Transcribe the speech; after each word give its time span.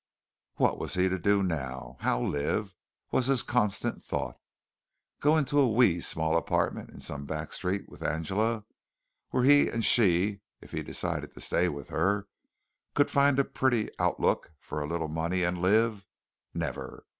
What 0.55 0.79
was 0.79 0.95
he 0.95 1.07
to 1.09 1.19
do 1.19 1.43
now? 1.43 1.97
how 1.99 2.23
live? 2.23 2.73
was 3.11 3.27
his 3.27 3.43
constant 3.43 4.01
thought. 4.01 4.39
Go 5.19 5.37
into 5.37 5.59
a 5.59 5.69
wee, 5.69 5.99
small 5.99 6.37
apartment 6.37 6.89
in 6.89 6.99
some 6.99 7.27
back 7.27 7.53
street 7.53 7.87
with 7.87 8.01
Angela, 8.01 8.63
where 9.29 9.43
he 9.43 9.69
and 9.69 9.85
she, 9.85 10.39
if 10.59 10.71
he 10.71 10.81
decided 10.81 11.35
to 11.35 11.39
stay 11.39 11.69
with 11.69 11.89
her, 11.89 12.27
could 12.95 13.11
find 13.11 13.37
a 13.37 13.43
pretty 13.43 13.91
outlook 13.99 14.51
for 14.59 14.81
a 14.81 14.87
little 14.87 15.07
money 15.07 15.43
and 15.43 15.61
live? 15.61 16.03
Never. 16.51 17.05